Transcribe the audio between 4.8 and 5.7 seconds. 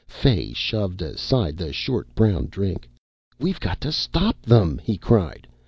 he cried.